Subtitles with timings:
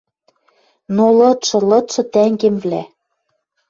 [0.95, 2.83] Но, лыдшы, лыдшы тӓнгемвлӓ